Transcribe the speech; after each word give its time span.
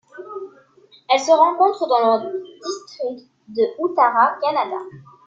Elle 1.13 1.19
se 1.19 1.29
rencontre 1.31 1.85
dans 1.87 2.23
le 2.23 2.41
district 2.57 3.29
de 3.49 3.61
Uttara 3.87 4.35
Kannada. 4.41 4.83